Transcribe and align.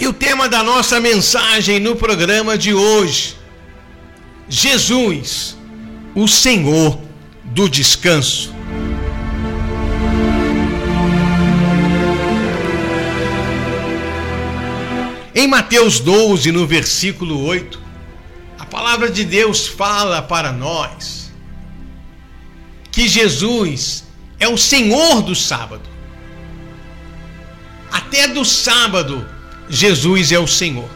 E 0.00 0.06
o 0.08 0.14
tema 0.14 0.48
da 0.48 0.62
nossa 0.62 0.98
mensagem 0.98 1.78
no 1.78 1.94
programa 1.94 2.56
de 2.56 2.72
hoje: 2.72 3.36
Jesus, 4.48 5.58
o 6.14 6.26
Senhor 6.26 6.98
do 7.44 7.68
descanso. 7.68 8.54
Em 15.34 15.46
Mateus 15.46 16.00
12, 16.00 16.50
no 16.50 16.66
versículo 16.66 17.44
8, 17.44 17.78
a 18.58 18.64
palavra 18.64 19.10
de 19.10 19.22
Deus 19.22 19.66
fala 19.66 20.22
para 20.22 20.50
nós 20.50 21.30
que 22.90 23.06
Jesus 23.06 24.04
é 24.38 24.48
o 24.48 24.56
Senhor 24.56 25.20
do 25.20 25.34
sábado. 25.34 25.86
Até 27.92 28.28
do 28.28 28.46
sábado, 28.46 29.28
Jesus 29.70 30.32
é 30.32 30.38
o 30.38 30.46
Senhor. 30.46 30.90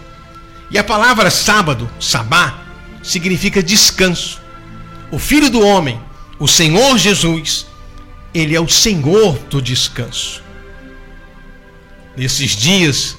E 0.71 0.77
a 0.77 0.83
palavra 0.83 1.31
sábado, 1.31 1.89
sabá, 2.01 2.65
significa 3.03 3.63
descanso. 3.63 4.43
O 5.11 5.19
Filho 5.19 5.49
do 5.49 5.61
Homem, 5.61 6.01
o 6.39 6.49
Senhor 6.49 6.99
Jesus, 6.99 7.67
ele 8.35 8.57
é 8.57 8.61
o 8.61 8.69
Senhor 8.69 9.39
do 9.49 9.63
descanso. 9.63 10.43
Nesses 12.17 12.57
dias 12.57 13.17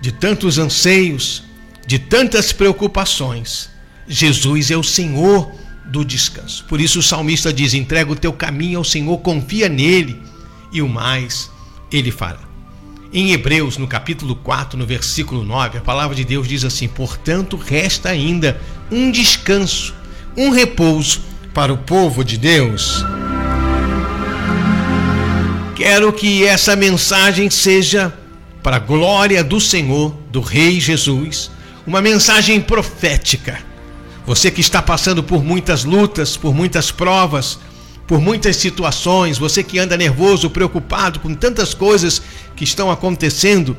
de 0.00 0.10
tantos 0.10 0.58
anseios, 0.58 1.42
de 1.86 1.98
tantas 1.98 2.52
preocupações, 2.52 3.68
Jesus 4.08 4.70
é 4.70 4.76
o 4.76 4.82
Senhor 4.82 5.52
do 5.84 6.04
descanso. 6.04 6.64
Por 6.64 6.80
isso 6.80 7.00
o 7.00 7.02
salmista 7.02 7.52
diz: 7.52 7.74
entrega 7.74 8.10
o 8.10 8.16
teu 8.16 8.32
caminho 8.32 8.78
ao 8.78 8.84
Senhor, 8.84 9.18
confia 9.18 9.68
nele, 9.68 10.22
e 10.72 10.80
o 10.80 10.88
mais 10.88 11.50
ele 11.92 12.10
fará. 12.10 12.47
Em 13.10 13.32
Hebreus, 13.32 13.78
no 13.78 13.86
capítulo 13.86 14.36
4, 14.36 14.78
no 14.78 14.84
versículo 14.84 15.42
9, 15.42 15.78
a 15.78 15.80
palavra 15.80 16.14
de 16.14 16.24
Deus 16.24 16.46
diz 16.46 16.62
assim: 16.62 16.86
Portanto, 16.86 17.56
resta 17.56 18.10
ainda 18.10 18.60
um 18.90 19.10
descanso, 19.10 19.94
um 20.36 20.50
repouso 20.50 21.22
para 21.54 21.72
o 21.72 21.78
povo 21.78 22.22
de 22.22 22.36
Deus. 22.36 23.02
Quero 25.74 26.12
que 26.12 26.44
essa 26.44 26.76
mensagem 26.76 27.48
seja 27.48 28.12
para 28.62 28.76
a 28.76 28.80
glória 28.80 29.42
do 29.42 29.58
Senhor, 29.58 30.14
do 30.30 30.42
Rei 30.42 30.78
Jesus, 30.78 31.50
uma 31.86 32.02
mensagem 32.02 32.60
profética. 32.60 33.58
Você 34.26 34.50
que 34.50 34.60
está 34.60 34.82
passando 34.82 35.22
por 35.22 35.42
muitas 35.42 35.82
lutas, 35.82 36.36
por 36.36 36.52
muitas 36.52 36.90
provas, 36.90 37.58
por 38.08 38.22
muitas 38.22 38.56
situações, 38.56 39.36
você 39.36 39.62
que 39.62 39.78
anda 39.78 39.94
nervoso, 39.94 40.48
preocupado 40.48 41.20
com 41.20 41.34
tantas 41.34 41.74
coisas 41.74 42.22
que 42.58 42.64
estão 42.64 42.90
acontecendo 42.90 43.76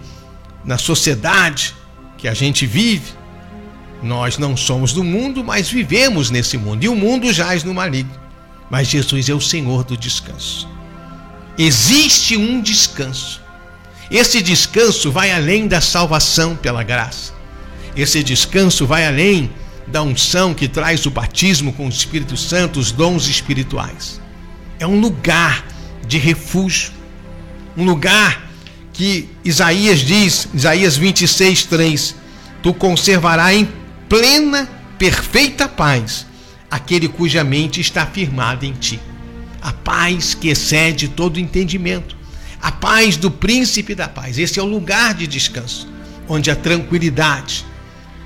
na 0.65 0.77
sociedade 0.77 1.75
que 2.17 2.27
a 2.27 2.33
gente 2.33 2.65
vive. 2.65 3.13
Nós 4.01 4.37
não 4.37 4.55
somos 4.55 4.93
do 4.93 5.03
mundo, 5.03 5.43
mas 5.43 5.69
vivemos 5.69 6.31
nesse 6.31 6.57
mundo, 6.57 6.83
e 6.83 6.89
o 6.89 6.95
mundo 6.95 7.31
jaz 7.33 7.63
no 7.63 7.73
maligno. 7.73 8.17
Mas 8.69 8.87
Jesus 8.87 9.29
é 9.29 9.33
o 9.33 9.41
Senhor 9.41 9.83
do 9.83 9.97
descanso. 9.97 10.67
Existe 11.57 12.37
um 12.37 12.61
descanso 12.61 13.41
esse 14.09 14.41
descanso 14.41 15.11
vai 15.11 15.31
além 15.31 15.67
da 15.67 15.79
salvação 15.79 16.55
pela 16.55 16.81
graça. 16.81 17.31
Esse 17.95 18.23
descanso 18.23 18.87
vai 18.87 19.05
além 19.05 19.51
da 19.85 20.01
unção 20.01 20.53
que 20.53 20.67
traz 20.67 21.05
o 21.05 21.11
batismo 21.11 21.71
com 21.73 21.85
o 21.85 21.89
Espírito 21.89 22.35
Santo, 22.35 22.79
os 22.79 22.91
dons 22.91 23.27
espirituais. 23.27 24.19
É 24.79 24.87
um 24.87 24.99
lugar 24.99 25.63
de 26.07 26.17
refúgio, 26.17 26.91
um 27.77 27.85
lugar 27.85 28.48
que 28.99 29.29
Isaías 29.45 29.99
diz, 29.99 30.49
Isaías 30.53 30.97
26, 30.97 31.63
3: 31.67 32.15
Tu 32.61 32.73
conservarás 32.73 33.55
em 33.55 33.69
plena, 34.09 34.69
perfeita 34.97 35.69
paz 35.69 36.25
aquele 36.69 37.07
cuja 37.07 37.41
mente 37.41 37.79
está 37.79 38.05
firmada 38.05 38.65
em 38.65 38.73
ti. 38.73 38.99
A 39.61 39.71
paz 39.71 40.33
que 40.33 40.49
excede 40.49 41.07
todo 41.07 41.39
entendimento 41.39 42.19
a 42.61 42.73
paz 42.73 43.15
do 43.15 43.31
príncipe 43.31 43.95
da 43.95 44.09
paz. 44.09 44.37
Esse 44.37 44.59
é 44.59 44.61
o 44.61 44.65
lugar 44.65 45.13
de 45.13 45.25
descanso, 45.27 45.87
onde 46.27 46.51
a 46.51 46.55
tranquilidade, 46.57 47.65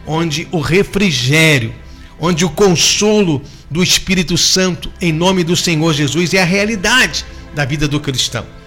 onde 0.08 0.48
o 0.52 0.60
refrigério, 0.60 1.72
onde 2.20 2.44
o 2.44 2.50
consolo 2.50 3.44
do 3.70 3.84
Espírito 3.84 4.36
Santo 4.40 4.92
em 5.00 5.14
nome 5.14 5.44
do 5.44 5.56
Senhor 5.56 5.94
Jesus 5.94 6.34
é 6.34 6.42
a 6.42 6.46
realidade 6.46 7.24
da 7.54 7.64
vida 7.64 7.88
do 7.88 8.00
cristão. 8.00 8.63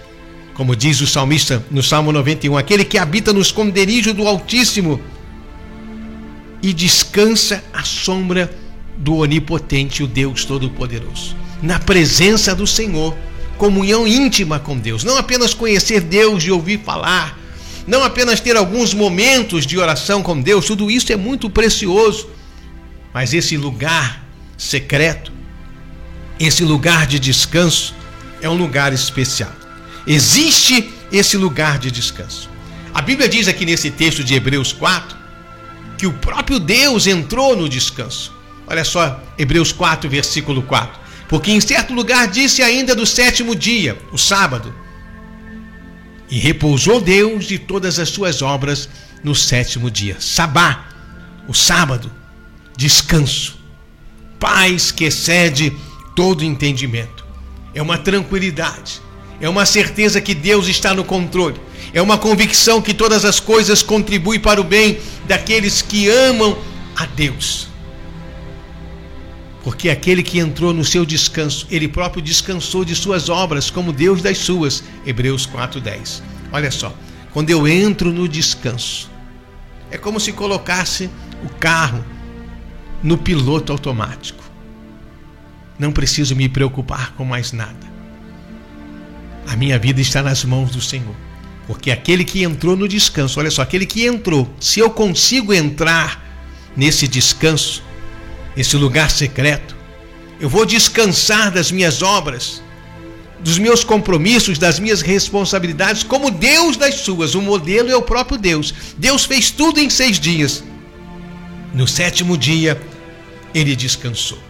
Como 0.57 0.75
diz 0.75 0.99
o 1.01 1.05
salmista 1.05 1.63
no 1.69 1.83
Salmo 1.83 2.11
91, 2.11 2.57
aquele 2.57 2.83
que 2.83 2.97
habita 2.97 3.31
no 3.31 3.39
esconderijo 3.39 4.11
do 4.11 4.27
Altíssimo 4.27 4.99
e 6.63 6.73
descansa 6.73 7.63
à 7.71 7.83
sombra 7.83 8.51
do 8.97 9.17
Onipotente, 9.17 10.01
o 10.01 10.07
Deus 10.07 10.45
Todo-Poderoso. 10.45 11.35
Na 11.61 11.77
presença 11.77 12.55
do 12.55 12.65
Senhor 12.65 13.15
comunhão 13.55 14.07
íntima 14.07 14.57
com 14.57 14.75
Deus, 14.75 15.03
não 15.03 15.15
apenas 15.15 15.53
conhecer 15.53 16.01
Deus 16.01 16.43
e 16.43 16.49
ouvir 16.49 16.79
falar, 16.79 17.39
não 17.85 18.03
apenas 18.03 18.39
ter 18.39 18.57
alguns 18.57 18.95
momentos 18.95 19.63
de 19.63 19.77
oração 19.77 20.23
com 20.23 20.41
Deus, 20.41 20.65
tudo 20.65 20.89
isso 20.89 21.13
é 21.13 21.15
muito 21.15 21.51
precioso, 21.51 22.31
mas 23.13 23.31
esse 23.31 23.55
lugar 23.57 24.25
secreto, 24.57 25.31
esse 26.39 26.63
lugar 26.63 27.05
de 27.05 27.19
descanso, 27.19 27.93
é 28.41 28.49
um 28.49 28.57
lugar 28.57 28.91
especial. 28.91 29.66
Existe 30.07 30.89
esse 31.11 31.35
lugar 31.35 31.77
de 31.77 31.91
descanso. 31.91 32.49
A 32.93 33.01
Bíblia 33.01 33.27
diz 33.27 33.47
aqui 33.47 33.65
nesse 33.65 33.91
texto 33.91 34.23
de 34.23 34.33
Hebreus 34.33 34.71
4 34.71 35.17
que 35.97 36.07
o 36.07 36.13
próprio 36.13 36.59
Deus 36.59 37.07
entrou 37.07 37.55
no 37.55 37.67
descanso. 37.67 38.31
Olha 38.65 38.85
só, 38.85 39.21
Hebreus 39.37 39.71
4, 39.71 40.09
versículo 40.09 40.61
4. 40.61 40.99
Porque 41.27 41.51
em 41.51 41.59
certo 41.59 41.93
lugar 41.93 42.27
disse 42.27 42.61
ainda 42.61 42.95
do 42.95 43.05
sétimo 43.05 43.55
dia, 43.55 43.97
o 44.11 44.17
sábado. 44.17 44.73
E 46.29 46.37
repousou 46.37 47.01
Deus 47.01 47.45
de 47.45 47.59
todas 47.59 47.99
as 47.99 48.09
suas 48.09 48.41
obras 48.41 48.87
no 49.23 49.35
sétimo 49.35 49.91
dia. 49.91 50.17
Sabá, 50.19 50.87
o 51.47 51.53
sábado, 51.53 52.11
descanso, 52.77 53.57
paz 54.39 54.91
que 54.91 55.05
excede 55.05 55.75
todo 56.15 56.43
entendimento. 56.43 57.25
É 57.73 57.81
uma 57.81 57.97
tranquilidade, 57.97 59.01
é 59.39 59.47
uma 59.47 59.65
certeza 59.65 60.19
que 60.19 60.33
Deus 60.33 60.67
está 60.67 60.93
no 60.93 61.03
controle, 61.03 61.59
é 61.93 62.01
uma 62.01 62.17
convicção 62.17 62.81
que 62.81 62.93
todas 62.93 63.25
as 63.25 63.39
coisas 63.39 63.81
contribuem 63.81 64.39
para 64.39 64.59
o 64.59 64.63
bem 64.63 64.99
daqueles 65.27 65.81
que 65.81 66.09
amam 66.09 66.57
a 66.95 67.05
Deus. 67.05 67.67
Porque 69.63 69.89
aquele 69.89 70.23
que 70.23 70.39
entrou 70.39 70.73
no 70.73 70.85
seu 70.85 71.05
descanso, 71.05 71.67
ele 71.69 71.87
próprio 71.87 72.21
descansou 72.21 72.85
de 72.85 72.95
suas 72.95 73.27
obras, 73.27 73.69
como 73.69 73.91
Deus 73.91 74.21
das 74.21 74.37
suas. 74.37 74.81
Hebreus 75.05 75.45
4:10. 75.45 76.23
Olha 76.51 76.71
só, 76.71 76.93
quando 77.33 77.49
eu 77.49 77.67
entro 77.67 78.13
no 78.13 78.29
descanso, 78.29 79.09
é 79.91 79.97
como 79.97 80.19
se 80.19 80.31
colocasse 80.31 81.09
o 81.43 81.49
carro 81.49 82.03
no 83.03 83.17
piloto 83.17 83.71
automático. 83.71 84.43
Não 85.77 85.91
preciso 85.91 86.35
me 86.35 86.47
preocupar 86.49 87.13
com 87.13 87.25
mais 87.25 87.51
nada. 87.51 87.96
A 89.47 89.55
minha 89.55 89.79
vida 89.79 90.01
está 90.01 90.21
nas 90.21 90.43
mãos 90.43 90.71
do 90.71 90.81
Senhor. 90.81 91.15
Porque 91.65 91.89
aquele 91.89 92.23
que 92.23 92.43
entrou 92.43 92.75
no 92.75 92.87
descanso, 92.87 93.39
olha 93.39 93.49
só, 93.49 93.61
aquele 93.61 93.85
que 93.85 94.05
entrou, 94.05 94.47
se 94.59 94.79
eu 94.79 94.89
consigo 94.89 95.53
entrar 95.53 96.23
nesse 96.75 97.07
descanso, 97.07 97.81
esse 98.55 98.75
lugar 98.75 99.09
secreto. 99.09 99.75
Eu 100.39 100.49
vou 100.49 100.65
descansar 100.65 101.51
das 101.51 101.71
minhas 101.71 102.01
obras, 102.01 102.61
dos 103.39 103.57
meus 103.57 103.83
compromissos, 103.83 104.57
das 104.57 104.79
minhas 104.79 105.01
responsabilidades, 105.01 106.03
como 106.03 106.29
Deus 106.29 106.77
das 106.77 106.95
suas. 106.95 107.33
O 107.33 107.41
modelo 107.41 107.89
é 107.89 107.95
o 107.95 108.01
próprio 108.01 108.37
Deus. 108.37 108.73
Deus 108.97 109.25
fez 109.25 109.49
tudo 109.49 109.79
em 109.79 109.89
seis 109.89 110.19
dias. 110.19 110.63
No 111.73 111.87
sétimo 111.87 112.37
dia, 112.37 112.79
ele 113.53 113.75
descansou. 113.75 114.46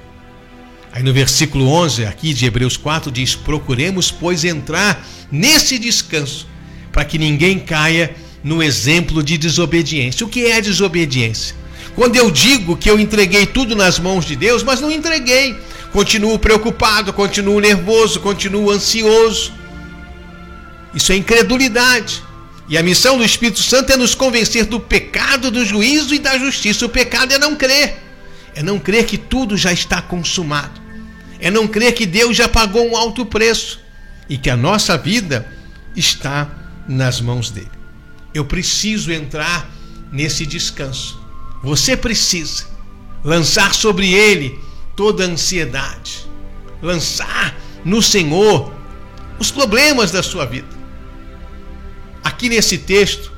Aí 0.97 1.03
no 1.03 1.13
versículo 1.13 1.69
11, 1.69 2.05
aqui 2.05 2.33
de 2.33 2.47
Hebreus 2.47 2.75
4, 2.75 3.11
diz: 3.11 3.35
Procuremos, 3.35 4.09
pois, 4.09 4.44
entrar 4.44 5.07
nesse 5.31 5.77
descanso, 5.77 6.47
para 6.91 7.05
que 7.05 7.19
ninguém 7.19 7.59
caia 7.59 8.15
no 8.44 8.63
exemplo 8.63 9.21
de 9.21 9.38
desobediência. 9.38 10.25
O 10.25 10.29
que 10.29 10.47
é 10.47 10.59
desobediência? 10.59 11.55
Quando 11.94 12.15
eu 12.15 12.31
digo 12.31 12.75
que 12.75 12.89
eu 12.89 12.99
entreguei 12.99 13.45
tudo 13.45 13.75
nas 13.75 13.99
mãos 13.99 14.25
de 14.25 14.35
Deus, 14.35 14.63
mas 14.63 14.81
não 14.81 14.89
entreguei. 14.89 15.55
Continuo 15.91 16.39
preocupado, 16.39 17.13
continuo 17.13 17.59
nervoso, 17.59 18.19
continuo 18.19 18.71
ansioso. 18.71 19.53
Isso 20.95 21.11
é 21.11 21.15
incredulidade. 21.15 22.23
E 22.67 22.75
a 22.75 22.81
missão 22.81 23.19
do 23.19 23.23
Espírito 23.23 23.61
Santo 23.61 23.94
é 23.94 23.97
nos 23.97 24.15
convencer 24.15 24.65
do 24.65 24.79
pecado, 24.79 25.51
do 25.51 25.63
juízo 25.63 26.15
e 26.15 26.17
da 26.17 26.39
justiça. 26.39 26.88
O 26.88 26.89
pecado 26.89 27.35
é 27.35 27.38
não 27.38 27.55
crer. 27.55 27.99
É 28.55 28.63
não 28.63 28.79
crer 28.79 29.05
que 29.05 29.19
tudo 29.19 29.55
já 29.55 29.71
está 29.71 30.01
consumado. 30.01 30.86
É 31.39 31.51
não 31.51 31.67
crer 31.67 31.93
que 31.93 32.05
Deus 32.05 32.35
já 32.35 32.47
pagou 32.47 32.89
um 32.89 32.97
alto 32.97 33.25
preço 33.25 33.79
e 34.29 34.37
que 34.37 34.49
a 34.49 34.57
nossa 34.57 34.97
vida 34.97 35.47
está 35.95 36.49
nas 36.87 37.21
mãos 37.21 37.49
dele. 37.49 37.71
Eu 38.33 38.45
preciso 38.45 39.11
entrar 39.11 39.69
nesse 40.11 40.45
descanso. 40.45 41.19
Você 41.63 41.97
precisa 41.97 42.65
lançar 43.23 43.73
sobre 43.73 44.13
ele 44.13 44.59
toda 44.95 45.23
a 45.23 45.27
ansiedade, 45.27 46.25
lançar 46.81 47.55
no 47.83 48.01
Senhor 48.01 48.71
os 49.39 49.51
problemas 49.51 50.11
da 50.11 50.23
sua 50.23 50.45
vida. 50.45 50.67
Aqui 52.23 52.49
nesse 52.49 52.77
texto, 52.77 53.31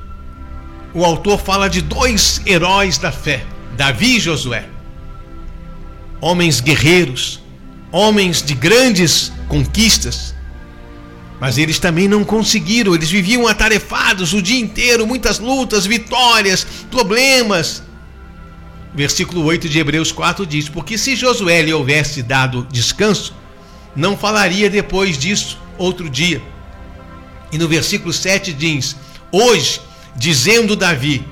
o 0.92 1.04
autor 1.04 1.38
fala 1.38 1.68
de 1.68 1.80
dois 1.80 2.40
heróis 2.46 2.98
da 2.98 3.12
fé, 3.12 3.44
Davi 3.76 4.16
e 4.16 4.20
Josué. 4.20 4.68
Homens 6.20 6.60
guerreiros, 6.60 7.39
homens 7.92 8.42
de 8.42 8.54
grandes 8.54 9.32
conquistas, 9.48 10.34
mas 11.40 11.56
eles 11.56 11.78
também 11.78 12.06
não 12.06 12.22
conseguiram, 12.22 12.94
eles 12.94 13.10
viviam 13.10 13.48
atarefados 13.48 14.34
o 14.34 14.42
dia 14.42 14.60
inteiro, 14.60 15.06
muitas 15.06 15.38
lutas, 15.38 15.86
vitórias, 15.86 16.66
problemas. 16.90 17.82
Versículo 18.94 19.44
8 19.44 19.68
de 19.68 19.78
Hebreus 19.78 20.12
4 20.12 20.44
diz: 20.44 20.68
Porque 20.68 20.98
se 20.98 21.16
Josué 21.16 21.62
lhe 21.62 21.72
houvesse 21.72 22.22
dado 22.22 22.66
descanso, 22.70 23.34
não 23.96 24.16
falaria 24.16 24.68
depois 24.68 25.16
disso 25.16 25.58
outro 25.78 26.10
dia. 26.10 26.42
E 27.50 27.56
no 27.56 27.66
versículo 27.66 28.12
7 28.12 28.52
diz: 28.52 28.94
Hoje, 29.32 29.80
dizendo 30.16 30.76
Davi, 30.76 31.24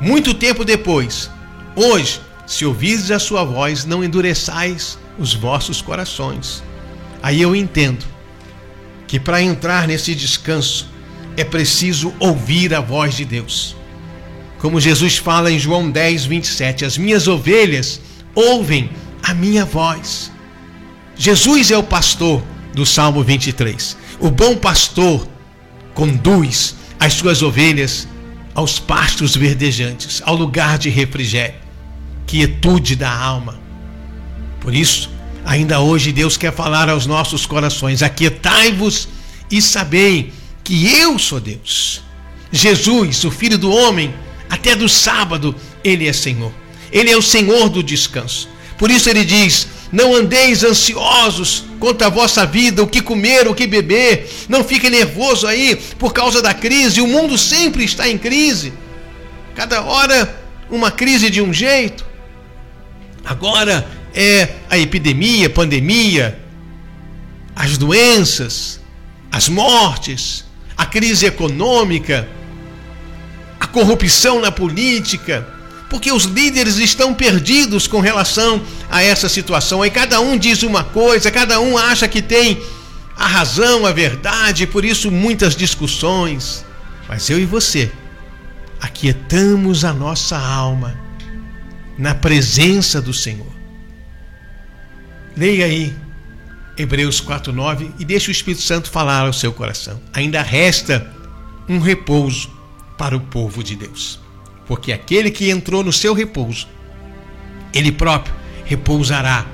muito 0.00 0.32
tempo 0.32 0.64
depois, 0.64 1.30
hoje, 1.76 2.20
se 2.46 2.64
ouvirdes 2.64 3.10
a 3.10 3.18
sua 3.18 3.44
voz, 3.44 3.84
não 3.84 4.02
endureçais 4.02 4.98
os 5.18 5.34
vossos 5.34 5.80
corações. 5.80 6.62
Aí 7.22 7.40
eu 7.40 7.54
entendo 7.54 8.04
que 9.06 9.18
para 9.18 9.42
entrar 9.42 9.86
nesse 9.86 10.14
descanso 10.14 10.88
é 11.36 11.44
preciso 11.44 12.12
ouvir 12.18 12.74
a 12.74 12.80
voz 12.80 13.14
de 13.14 13.24
Deus. 13.24 13.76
Como 14.58 14.80
Jesus 14.80 15.18
fala 15.18 15.50
em 15.50 15.58
João 15.58 15.90
10, 15.90 16.24
27, 16.24 16.84
as 16.84 16.96
minhas 16.96 17.28
ovelhas 17.28 18.00
ouvem 18.34 18.90
a 19.22 19.34
minha 19.34 19.64
voz. 19.64 20.32
Jesus 21.16 21.70
é 21.70 21.76
o 21.76 21.82
pastor 21.82 22.42
do 22.74 22.84
Salmo 22.84 23.22
23. 23.22 23.96
O 24.20 24.30
bom 24.30 24.56
pastor 24.56 25.28
conduz 25.92 26.74
as 26.98 27.14
suas 27.14 27.42
ovelhas 27.42 28.08
aos 28.54 28.78
pastos 28.78 29.36
verdejantes, 29.36 30.22
ao 30.24 30.34
lugar 30.36 30.78
de 30.78 30.88
refrigério, 30.88 31.60
quietude 32.26 32.96
da 32.96 33.10
alma. 33.10 33.63
Por 34.64 34.74
isso, 34.74 35.08
Ainda 35.44 35.78
hoje 35.80 36.10
Deus 36.10 36.36
quer 36.36 36.52
falar 36.52 36.88
aos 36.88 37.06
nossos 37.06 37.44
corações: 37.44 38.02
aquietai-vos 38.02 39.08
e 39.50 39.60
sabei 39.60 40.32
que 40.62 40.88
eu 40.88 41.18
sou 41.18 41.38
Deus. 41.38 42.02
Jesus, 42.50 43.24
o 43.24 43.30
Filho 43.30 43.58
do 43.58 43.70
Homem, 43.70 44.14
até 44.48 44.74
do 44.74 44.88
sábado, 44.88 45.54
ele 45.82 46.08
é 46.08 46.12
Senhor. 46.12 46.52
Ele 46.90 47.10
é 47.10 47.16
o 47.16 47.22
Senhor 47.22 47.68
do 47.68 47.82
descanso. 47.82 48.48
Por 48.78 48.90
isso 48.90 49.10
ele 49.10 49.24
diz: 49.24 49.68
Não 49.92 50.14
andeis 50.14 50.64
ansiosos 50.64 51.64
quanto 51.78 52.02
à 52.02 52.08
vossa 52.08 52.46
vida, 52.46 52.82
o 52.82 52.86
que 52.86 53.02
comer, 53.02 53.46
o 53.46 53.54
que 53.54 53.66
beber. 53.66 54.30
Não 54.48 54.64
fiquem 54.64 54.88
nervosos 54.88 55.44
aí 55.44 55.76
por 55.98 56.14
causa 56.14 56.40
da 56.40 56.54
crise. 56.54 57.02
O 57.02 57.06
mundo 57.06 57.36
sempre 57.36 57.84
está 57.84 58.08
em 58.08 58.16
crise. 58.16 58.72
Cada 59.54 59.82
hora 59.82 60.42
uma 60.70 60.90
crise 60.90 61.28
de 61.28 61.42
um 61.42 61.52
jeito. 61.52 62.04
Agora 63.22 63.86
é 64.14 64.56
a 64.70 64.78
epidemia, 64.78 65.50
pandemia, 65.50 66.38
as 67.54 67.76
doenças, 67.76 68.80
as 69.30 69.48
mortes, 69.48 70.44
a 70.76 70.86
crise 70.86 71.26
econômica, 71.26 72.28
a 73.58 73.66
corrupção 73.66 74.40
na 74.40 74.52
política, 74.52 75.46
porque 75.90 76.10
os 76.10 76.24
líderes 76.24 76.76
estão 76.76 77.14
perdidos 77.14 77.86
com 77.86 78.00
relação 78.00 78.62
a 78.90 79.02
essa 79.02 79.28
situação. 79.28 79.82
Aí 79.82 79.90
cada 79.90 80.20
um 80.20 80.36
diz 80.36 80.62
uma 80.62 80.84
coisa, 80.84 81.30
cada 81.30 81.60
um 81.60 81.76
acha 81.76 82.08
que 82.08 82.22
tem 82.22 82.60
a 83.16 83.26
razão, 83.26 83.86
a 83.86 83.92
verdade, 83.92 84.66
por 84.66 84.84
isso 84.84 85.10
muitas 85.10 85.54
discussões. 85.54 86.64
Mas 87.08 87.28
eu 87.30 87.38
e 87.38 87.46
você 87.46 87.90
aquietamos 88.80 89.84
a 89.84 89.92
nossa 89.92 90.36
alma 90.36 90.98
na 91.96 92.14
presença 92.14 93.00
do 93.00 93.14
Senhor. 93.14 93.53
Leia 95.36 95.66
aí 95.66 95.94
Hebreus 96.76 97.20
4:9 97.20 97.90
e 97.98 98.04
deixe 98.04 98.30
o 98.30 98.32
Espírito 98.32 98.62
Santo 98.62 98.90
falar 98.90 99.26
ao 99.26 99.32
seu 99.32 99.52
coração. 99.52 100.00
Ainda 100.12 100.42
resta 100.42 101.10
um 101.68 101.78
repouso 101.78 102.50
para 102.98 103.16
o 103.16 103.20
povo 103.20 103.62
de 103.62 103.76
Deus. 103.76 104.20
Porque 104.66 104.92
aquele 104.92 105.30
que 105.30 105.50
entrou 105.50 105.82
no 105.84 105.92
seu 105.92 106.14
repouso, 106.14 106.66
ele 107.72 107.92
próprio 107.92 108.34
repousará. 108.64 109.46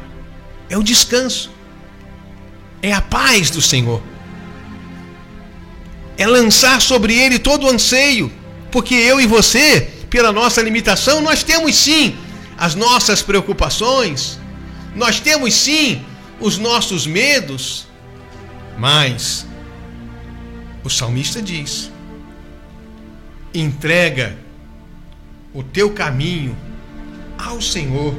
É 0.68 0.78
o 0.78 0.82
descanso. 0.82 1.50
É 2.82 2.92
a 2.92 3.00
paz 3.00 3.50
do 3.50 3.60
Senhor. 3.60 4.00
É 6.16 6.26
lançar 6.26 6.80
sobre 6.80 7.14
ele 7.14 7.38
todo 7.38 7.66
o 7.66 7.70
anseio, 7.70 8.30
porque 8.70 8.94
eu 8.94 9.20
e 9.20 9.26
você, 9.26 9.80
pela 10.08 10.32
nossa 10.32 10.62
limitação, 10.62 11.20
nós 11.20 11.42
temos 11.42 11.74
sim 11.76 12.14
as 12.56 12.74
nossas 12.74 13.22
preocupações, 13.22 14.38
nós 14.94 15.20
temos 15.20 15.54
sim 15.54 16.04
os 16.40 16.58
nossos 16.58 17.06
medos, 17.06 17.86
mas 18.78 19.46
o 20.82 20.90
salmista 20.90 21.40
diz: 21.40 21.90
entrega 23.54 24.36
o 25.52 25.62
teu 25.62 25.92
caminho 25.92 26.56
ao 27.38 27.60
Senhor, 27.60 28.14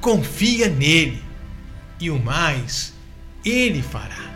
confia 0.00 0.68
nele 0.68 1.22
e 2.00 2.10
o 2.10 2.18
mais 2.18 2.92
ele 3.44 3.82
fará. 3.82 4.30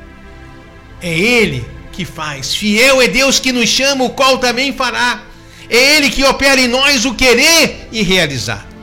É 1.00 1.18
ele 1.18 1.64
que 1.92 2.04
faz. 2.04 2.54
Fiel 2.54 3.00
é 3.00 3.08
Deus 3.08 3.38
que 3.38 3.52
nos 3.52 3.68
chama, 3.68 4.04
o 4.04 4.10
qual 4.10 4.38
também 4.38 4.72
fará. 4.72 5.22
É 5.68 5.96
ele 5.96 6.10
que 6.10 6.24
opera 6.24 6.60
em 6.60 6.68
nós 6.68 7.04
o 7.04 7.14
querer 7.14 7.88
e 7.92 8.02
realizar. 8.02 8.73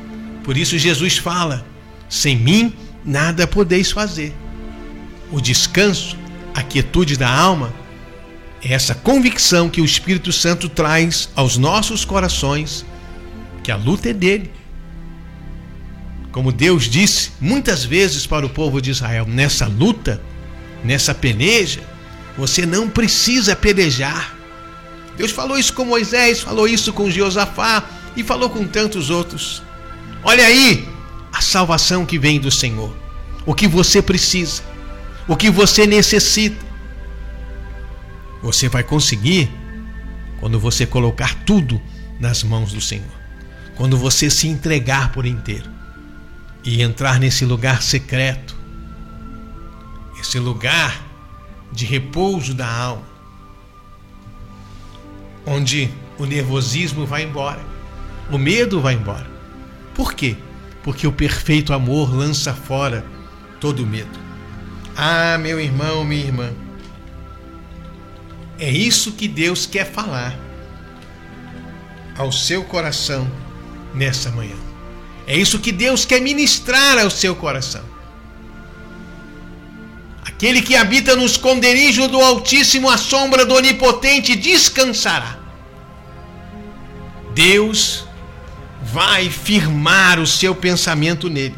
Por 0.43 0.57
isso 0.57 0.77
Jesus 0.77 1.17
fala: 1.17 1.65
sem 2.09 2.35
mim 2.35 2.73
nada 3.05 3.47
podeis 3.47 3.91
fazer. 3.91 4.33
O 5.31 5.39
descanso, 5.39 6.17
a 6.53 6.61
quietude 6.61 7.17
da 7.17 7.29
alma, 7.29 7.73
é 8.63 8.73
essa 8.73 8.93
convicção 8.93 9.69
que 9.69 9.81
o 9.81 9.85
Espírito 9.85 10.31
Santo 10.31 10.69
traz 10.69 11.29
aos 11.35 11.57
nossos 11.57 12.05
corações 12.05 12.85
que 13.63 13.71
a 13.71 13.75
luta 13.75 14.09
é 14.09 14.13
dele. 14.13 14.51
Como 16.31 16.51
Deus 16.51 16.85
disse 16.85 17.31
muitas 17.39 17.83
vezes 17.83 18.25
para 18.25 18.45
o 18.45 18.49
povo 18.49 18.81
de 18.81 18.91
Israel, 18.91 19.25
nessa 19.27 19.67
luta, 19.67 20.21
nessa 20.83 21.13
peleja, 21.13 21.81
você 22.37 22.65
não 22.65 22.89
precisa 22.89 23.55
pelejar. 23.55 24.35
Deus 25.17 25.31
falou 25.31 25.57
isso 25.57 25.73
com 25.73 25.83
Moisés, 25.83 26.39
falou 26.39 26.67
isso 26.67 26.93
com 26.93 27.09
Josafá 27.09 27.83
e 28.15 28.23
falou 28.23 28.49
com 28.49 28.65
tantos 28.65 29.09
outros. 29.09 29.61
Olha 30.23 30.45
aí 30.45 30.87
a 31.33 31.41
salvação 31.41 32.05
que 32.05 32.19
vem 32.19 32.39
do 32.39 32.51
Senhor. 32.51 32.95
O 33.45 33.55
que 33.55 33.67
você 33.67 34.01
precisa, 34.01 34.61
o 35.27 35.35
que 35.35 35.49
você 35.49 35.87
necessita. 35.87 36.65
Você 38.43 38.67
vai 38.67 38.83
conseguir 38.83 39.49
quando 40.39 40.59
você 40.59 40.85
colocar 40.85 41.35
tudo 41.43 41.79
nas 42.19 42.43
mãos 42.43 42.73
do 42.73 42.81
Senhor. 42.81 43.21
Quando 43.75 43.97
você 43.97 44.29
se 44.29 44.47
entregar 44.47 45.11
por 45.11 45.25
inteiro 45.25 45.69
e 46.63 46.81
entrar 46.81 47.19
nesse 47.19 47.45
lugar 47.45 47.81
secreto, 47.81 48.55
esse 50.19 50.37
lugar 50.37 51.03
de 51.71 51.85
repouso 51.85 52.53
da 52.53 52.71
alma, 52.71 53.07
onde 55.45 55.89
o 56.17 56.25
nervosismo 56.25 57.05
vai 57.05 57.23
embora, 57.23 57.61
o 58.29 58.37
medo 58.37 58.79
vai 58.81 58.93
embora, 58.93 59.30
por 59.93 60.13
quê? 60.13 60.35
Porque 60.83 61.05
o 61.05 61.11
perfeito 61.11 61.73
amor 61.73 62.13
lança 62.13 62.53
fora 62.53 63.05
todo 63.59 63.85
medo. 63.85 64.19
Ah, 64.95 65.37
meu 65.37 65.59
irmão, 65.59 66.03
minha 66.03 66.25
irmã, 66.25 66.51
é 68.59 68.69
isso 68.69 69.13
que 69.13 69.27
Deus 69.27 69.65
quer 69.65 69.85
falar 69.85 70.37
ao 72.17 72.31
seu 72.31 72.63
coração 72.63 73.29
nessa 73.93 74.29
manhã. 74.31 74.55
É 75.25 75.37
isso 75.37 75.59
que 75.59 75.71
Deus 75.71 76.05
quer 76.05 76.21
ministrar 76.21 76.97
ao 76.99 77.09
seu 77.09 77.35
coração. 77.35 77.83
Aquele 80.25 80.61
que 80.61 80.75
habita 80.75 81.15
no 81.15 81.25
esconderijo 81.25 82.07
do 82.07 82.19
Altíssimo, 82.19 82.89
à 82.89 82.97
sombra 82.97 83.45
do 83.45 83.55
Onipotente, 83.55 84.35
descansará. 84.35 85.39
Deus 87.33 88.05
vai 88.91 89.29
firmar 89.29 90.19
o 90.19 90.27
seu 90.27 90.53
pensamento 90.53 91.29
nele 91.29 91.55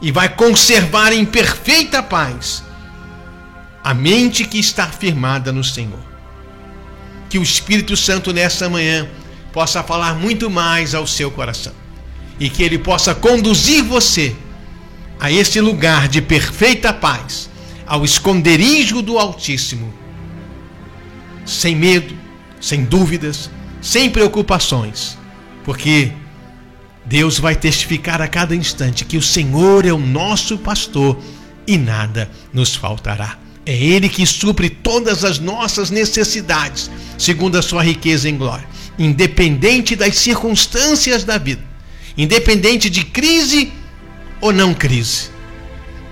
e 0.00 0.12
vai 0.12 0.28
conservar 0.28 1.12
em 1.12 1.24
perfeita 1.24 2.02
paz 2.02 2.62
a 3.82 3.92
mente 3.92 4.44
que 4.44 4.58
está 4.58 4.86
firmada 4.86 5.52
no 5.52 5.64
Senhor. 5.64 6.12
que 7.28 7.38
o 7.38 7.42
Espírito 7.42 7.96
Santo 7.96 8.30
nessa 8.30 8.68
manhã 8.68 9.08
possa 9.54 9.82
falar 9.82 10.14
muito 10.14 10.50
mais 10.50 10.94
ao 10.94 11.06
seu 11.06 11.30
coração 11.30 11.72
e 12.38 12.50
que 12.50 12.62
ele 12.62 12.78
possa 12.78 13.14
conduzir 13.14 13.82
você 13.82 14.36
a 15.18 15.32
esse 15.32 15.58
lugar 15.58 16.08
de 16.08 16.20
perfeita 16.20 16.92
paz, 16.92 17.48
ao 17.86 18.04
esconderijo 18.04 19.00
do 19.00 19.18
Altíssimo, 19.18 19.94
sem 21.46 21.74
medo, 21.74 22.14
sem 22.60 22.84
dúvidas, 22.84 23.50
sem 23.80 24.10
preocupações, 24.10 25.16
porque 25.64 26.12
Deus 27.04 27.38
vai 27.38 27.54
testificar 27.56 28.20
a 28.22 28.28
cada 28.28 28.54
instante 28.54 29.04
que 29.04 29.16
o 29.16 29.22
Senhor 29.22 29.84
é 29.84 29.92
o 29.92 29.98
nosso 29.98 30.58
pastor 30.58 31.18
e 31.66 31.76
nada 31.76 32.30
nos 32.52 32.74
faltará. 32.74 33.38
É 33.64 33.76
Ele 33.76 34.08
que 34.08 34.26
supre 34.26 34.68
todas 34.68 35.24
as 35.24 35.38
nossas 35.38 35.90
necessidades, 35.90 36.90
segundo 37.16 37.56
a 37.56 37.62
sua 37.62 37.82
riqueza 37.82 38.28
em 38.28 38.36
glória, 38.36 38.66
independente 38.98 39.94
das 39.94 40.16
circunstâncias 40.16 41.24
da 41.24 41.38
vida, 41.38 41.62
independente 42.16 42.90
de 42.90 43.04
crise 43.04 43.72
ou 44.40 44.52
não 44.52 44.74
crise, 44.74 45.30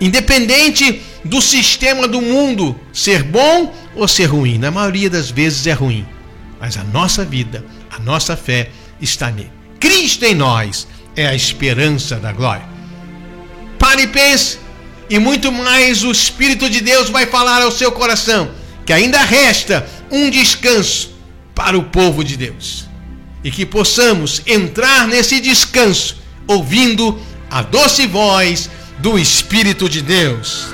independente 0.00 1.02
do 1.24 1.42
sistema 1.42 2.06
do 2.06 2.22
mundo 2.22 2.78
ser 2.92 3.22
bom 3.22 3.74
ou 3.94 4.06
ser 4.06 4.26
ruim. 4.26 4.56
Na 4.56 4.70
maioria 4.70 5.10
das 5.10 5.30
vezes 5.30 5.66
é 5.66 5.72
ruim, 5.72 6.06
mas 6.60 6.76
a 6.76 6.84
nossa 6.84 7.24
vida, 7.24 7.64
a 7.90 7.98
nossa 7.98 8.36
fé 8.36 8.70
está 9.00 9.30
nele. 9.30 9.52
Cristo 9.78 10.24
em 10.24 10.34
nós 10.34 10.86
é 11.16 11.26
a 11.26 11.34
esperança 11.34 12.16
da 12.16 12.32
glória. 12.32 12.68
Pare 13.78 14.02
e 14.02 14.06
pense, 14.06 14.58
e 15.08 15.18
muito 15.18 15.50
mais 15.50 16.04
o 16.04 16.10
Espírito 16.10 16.68
de 16.68 16.80
Deus 16.80 17.08
vai 17.08 17.26
falar 17.26 17.62
ao 17.62 17.72
seu 17.72 17.90
coração 17.90 18.50
que 18.84 18.92
ainda 18.92 19.20
resta 19.20 19.88
um 20.10 20.30
descanso 20.30 21.12
para 21.54 21.78
o 21.78 21.84
povo 21.84 22.24
de 22.24 22.36
Deus. 22.36 22.88
E 23.42 23.50
que 23.50 23.64
possamos 23.64 24.42
entrar 24.46 25.06
nesse 25.06 25.40
descanso 25.40 26.16
ouvindo 26.46 27.18
a 27.50 27.62
doce 27.62 28.06
voz 28.06 28.68
do 28.98 29.18
Espírito 29.18 29.88
de 29.88 30.02
Deus. 30.02 30.66